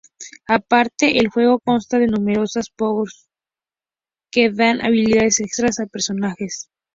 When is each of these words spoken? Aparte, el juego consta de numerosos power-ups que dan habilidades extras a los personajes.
Aparte, 0.47 1.19
el 1.19 1.27
juego 1.29 1.59
consta 1.59 1.99
de 1.99 2.07
numerosos 2.07 2.71
power-ups 2.71 3.29
que 4.31 4.49
dan 4.49 4.83
habilidades 4.83 5.39
extras 5.39 5.77
a 5.77 5.83
los 5.83 5.91
personajes. 5.91 6.71